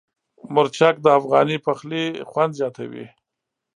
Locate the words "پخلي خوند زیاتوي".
1.65-3.05